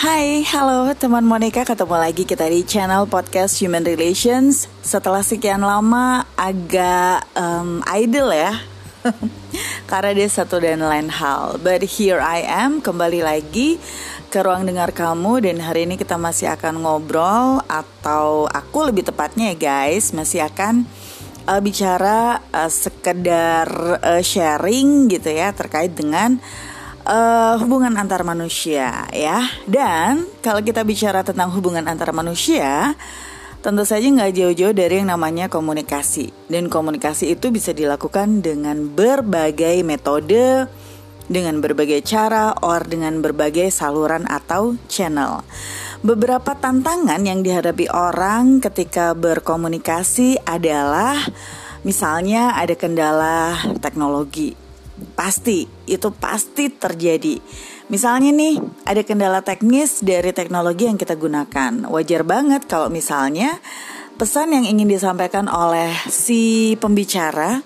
[0.00, 4.64] Hai, halo teman Monica, ketemu lagi kita di channel podcast Human Relations.
[4.80, 8.64] Setelah sekian lama agak um, idle ya,
[9.92, 11.60] karena dia satu dan lain hal.
[11.60, 13.76] But here I am, kembali lagi
[14.32, 19.52] ke ruang dengar kamu dan hari ini kita masih akan ngobrol atau aku lebih tepatnya
[19.52, 20.88] ya guys masih akan
[21.44, 23.68] uh, bicara uh, sekedar
[24.00, 26.40] uh, sharing gitu ya terkait dengan
[27.10, 29.42] uh, hubungan antar manusia ya.
[29.66, 32.94] Dan kalau kita bicara tentang hubungan antar manusia,
[33.60, 36.30] tentu saja nggak jauh-jauh dari yang namanya komunikasi.
[36.46, 40.70] Dan komunikasi itu bisa dilakukan dengan berbagai metode,
[41.26, 45.42] dengan berbagai cara, or dengan berbagai saluran atau channel.
[46.00, 51.20] Beberapa tantangan yang dihadapi orang ketika berkomunikasi adalah
[51.84, 54.69] misalnya ada kendala teknologi
[55.16, 57.40] Pasti, itu pasti terjadi.
[57.90, 61.90] Misalnya nih, ada kendala teknis dari teknologi yang kita gunakan.
[61.90, 63.58] Wajar banget kalau misalnya
[64.20, 67.64] pesan yang ingin disampaikan oleh si pembicara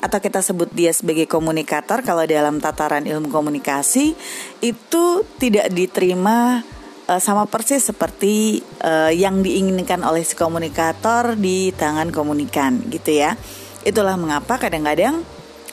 [0.00, 4.14] atau kita sebut dia sebagai komunikator kalau dalam tataran ilmu komunikasi
[4.60, 5.04] itu
[5.40, 6.62] tidak diterima
[7.10, 13.34] uh, sama persis seperti uh, yang diinginkan oleh si komunikator di tangan komunikan gitu ya.
[13.86, 15.22] Itulah mengapa kadang-kadang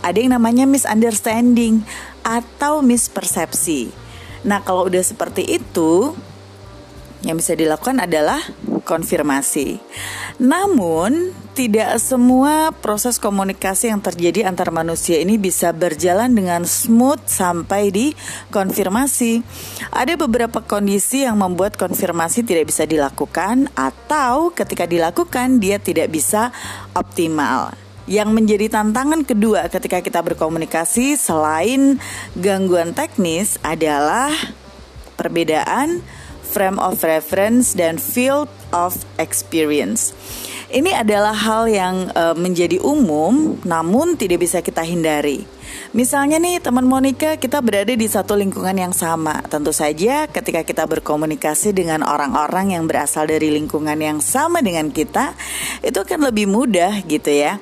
[0.00, 1.84] ada yang namanya misunderstanding
[2.24, 3.92] atau mispersepsi.
[4.44, 6.16] Nah, kalau udah seperti itu,
[7.20, 8.40] yang bisa dilakukan adalah
[8.88, 9.76] konfirmasi.
[10.40, 17.92] Namun, tidak semua proses komunikasi yang terjadi antar manusia ini bisa berjalan dengan smooth sampai
[17.92, 18.06] di
[18.48, 19.44] konfirmasi.
[19.92, 26.48] Ada beberapa kondisi yang membuat konfirmasi tidak bisa dilakukan atau ketika dilakukan dia tidak bisa
[26.96, 27.76] optimal.
[28.08, 32.00] Yang menjadi tantangan kedua ketika kita berkomunikasi selain
[32.38, 34.32] gangguan teknis adalah
[35.20, 36.00] perbedaan
[36.50, 40.10] frame of reference dan field of experience.
[40.70, 45.42] Ini adalah hal yang uh, menjadi umum namun tidak bisa kita hindari.
[45.90, 49.42] Misalnya nih teman Monica kita berada di satu lingkungan yang sama.
[49.50, 55.34] Tentu saja ketika kita berkomunikasi dengan orang-orang yang berasal dari lingkungan yang sama dengan kita,
[55.82, 57.58] itu akan lebih mudah gitu ya.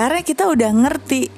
[0.00, 1.28] Karena kita udah ngerti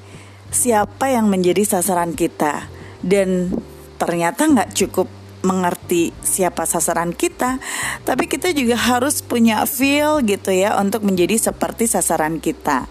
[0.55, 2.71] siapa yang menjadi sasaran kita
[3.03, 3.51] dan
[3.99, 5.11] ternyata nggak cukup
[5.43, 7.59] mengerti siapa sasaran kita,
[8.07, 12.87] tapi kita juga harus punya feel gitu ya untuk menjadi seperti sasaran kita.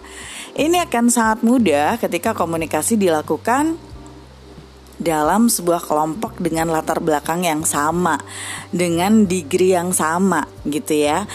[0.52, 3.80] Ini akan sangat mudah ketika komunikasi dilakukan
[5.02, 8.16] dalam sebuah kelompok dengan latar belakang yang sama,
[8.70, 11.26] dengan degree yang sama gitu ya.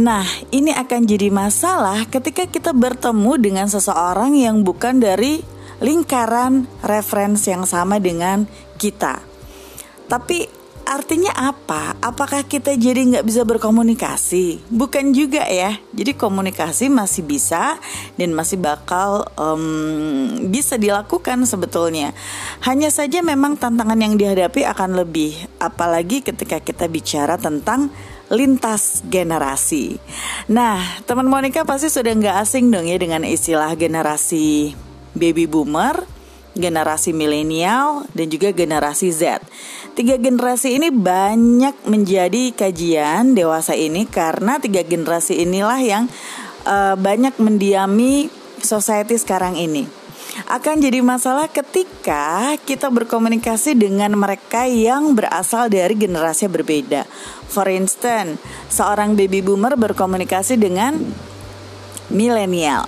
[0.00, 5.44] Nah, ini akan jadi masalah ketika kita bertemu dengan seseorang yang bukan dari
[5.84, 8.48] lingkaran referensi yang sama dengan
[8.80, 9.20] kita.
[10.08, 10.59] Tapi
[10.90, 11.94] artinya apa?
[12.02, 14.66] Apakah kita jadi nggak bisa berkomunikasi?
[14.74, 15.78] Bukan juga ya.
[15.94, 17.78] Jadi komunikasi masih bisa
[18.18, 22.10] dan masih bakal um, bisa dilakukan sebetulnya.
[22.66, 27.94] Hanya saja memang tantangan yang dihadapi akan lebih, apalagi ketika kita bicara tentang
[28.26, 30.02] lintas generasi.
[30.50, 34.74] Nah, teman Monica pasti sudah nggak asing dong ya dengan istilah generasi
[35.14, 36.20] baby boomer
[36.54, 39.42] generasi milenial, dan juga generasi Z.
[39.90, 46.04] Tiga generasi ini banyak menjadi kajian dewasa ini karena tiga generasi inilah yang
[46.64, 48.30] uh, banyak mendiami
[48.62, 49.84] society sekarang ini.
[50.46, 57.02] Akan jadi masalah ketika kita berkomunikasi dengan mereka yang berasal dari generasi berbeda.
[57.50, 58.38] For instance,
[58.70, 61.02] seorang baby boomer berkomunikasi dengan
[62.14, 62.86] milenial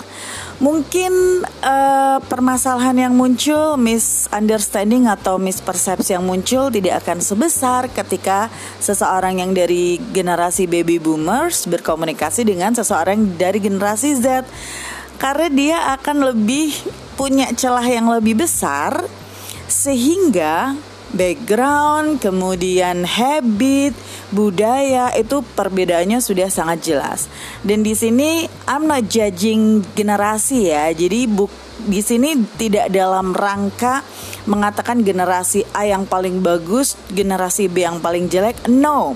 [0.63, 8.47] Mungkin uh, permasalahan yang muncul, misunderstanding atau mispersepsi yang muncul tidak akan sebesar ketika
[8.79, 14.47] seseorang yang dari generasi baby boomers berkomunikasi dengan seseorang dari generasi Z.
[15.19, 16.71] Karena dia akan lebih
[17.19, 19.03] punya celah yang lebih besar
[19.67, 20.79] sehingga
[21.13, 23.93] background, kemudian habit,
[24.33, 27.29] budaya itu perbedaannya sudah sangat jelas.
[27.61, 30.91] Dan di sini I'm not judging generasi ya.
[30.91, 34.03] Jadi buk di sini tidak dalam rangka
[34.49, 38.67] mengatakan generasi A yang paling bagus, generasi B yang paling jelek.
[38.67, 39.15] No.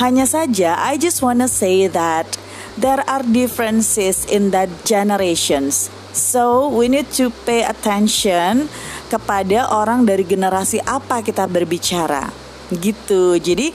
[0.00, 2.40] Hanya saja I just wanna say that
[2.80, 5.92] there are differences in that generations.
[6.12, 8.68] So we need to pay attention
[9.12, 12.32] kepada orang dari generasi apa kita berbicara
[12.80, 13.36] gitu.
[13.36, 13.68] Jadi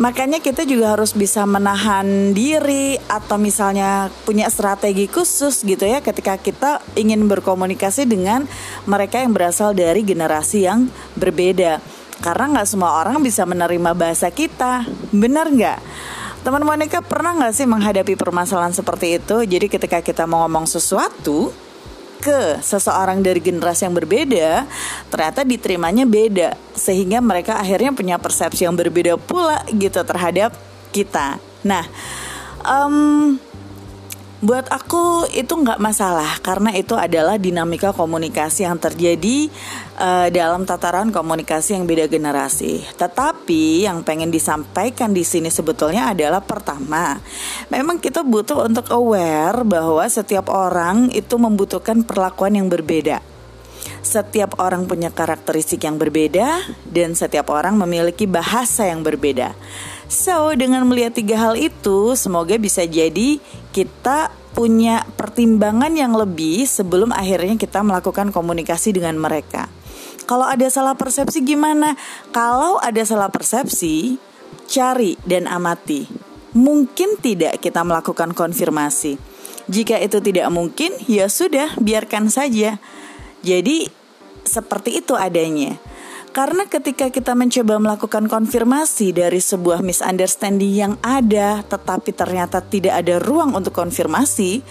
[0.00, 6.40] makanya kita juga harus bisa menahan diri atau misalnya punya strategi khusus gitu ya ketika
[6.40, 8.48] kita ingin berkomunikasi dengan
[8.88, 10.88] mereka yang berasal dari generasi yang
[11.20, 11.84] berbeda.
[12.20, 15.80] Karena nggak semua orang bisa menerima bahasa kita, benar nggak?
[16.40, 19.44] Teman Monica pernah nggak sih menghadapi permasalahan seperti itu?
[19.44, 21.52] Jadi ketika kita mau ngomong sesuatu,
[22.20, 24.68] ke seseorang dari generasi yang berbeda,
[25.08, 30.52] ternyata diterimanya beda, sehingga mereka akhirnya punya persepsi yang berbeda pula gitu terhadap
[30.92, 31.40] kita.
[31.64, 31.84] Nah,
[32.64, 33.40] um,
[34.40, 39.52] Buat aku itu nggak masalah karena itu adalah dinamika komunikasi yang terjadi
[40.00, 42.80] uh, dalam tataran komunikasi yang beda generasi.
[42.96, 47.20] Tetapi yang pengen disampaikan di sini sebetulnya adalah pertama,
[47.68, 53.20] memang kita butuh untuk aware bahwa setiap orang itu membutuhkan perlakuan yang berbeda.
[54.00, 59.52] Setiap orang punya karakteristik yang berbeda dan setiap orang memiliki bahasa yang berbeda.
[60.10, 63.38] So, dengan melihat tiga hal itu, semoga bisa jadi
[63.70, 69.70] kita punya pertimbangan yang lebih sebelum akhirnya kita melakukan komunikasi dengan mereka.
[70.26, 71.94] Kalau ada salah persepsi gimana?
[72.34, 74.18] Kalau ada salah persepsi,
[74.66, 76.10] cari dan amati.
[76.58, 79.14] Mungkin tidak kita melakukan konfirmasi.
[79.70, 82.82] Jika itu tidak mungkin, ya sudah, biarkan saja.
[83.46, 83.86] Jadi,
[84.42, 85.78] seperti itu adanya.
[86.30, 93.18] Karena ketika kita mencoba melakukan konfirmasi dari sebuah misunderstanding yang ada, tetapi ternyata tidak ada
[93.18, 94.62] ruang untuk konfirmasi,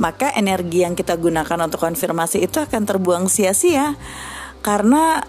[0.00, 3.92] maka energi yang kita gunakan untuk konfirmasi itu akan terbuang sia-sia.
[4.64, 5.20] Karena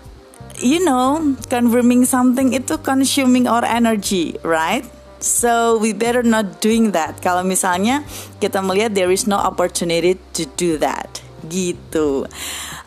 [0.64, 4.86] you know, confirming something itu consuming our energy, right?
[5.24, 7.24] So we better not doing that.
[7.24, 8.04] Kalau misalnya
[8.44, 12.28] kita melihat there is no opportunity to do that, gitu.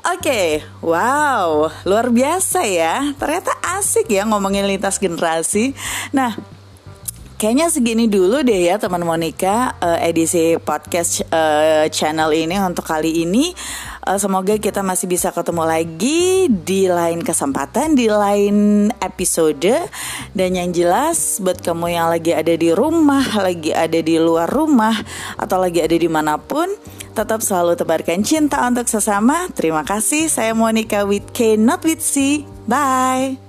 [0.07, 0.51] Oke, okay.
[0.87, 3.11] wow, luar biasa ya.
[3.19, 5.75] Ternyata asik ya ngomongin lintas generasi.
[6.15, 6.31] Nah,
[7.35, 13.27] kayaknya segini dulu deh ya teman Monica uh, edisi podcast uh, channel ini untuk kali
[13.27, 13.51] ini.
[14.07, 19.91] Uh, semoga kita masih bisa ketemu lagi di lain kesempatan, di lain episode.
[20.31, 24.95] Dan yang jelas buat kamu yang lagi ada di rumah, lagi ada di luar rumah,
[25.35, 26.71] atau lagi ada di mana pun
[27.17, 29.49] Tetap selalu tebarkan cinta untuk sesama.
[29.57, 30.29] Terima kasih.
[30.29, 32.45] Saya Monica with K, not with C.
[32.69, 33.46] Bye.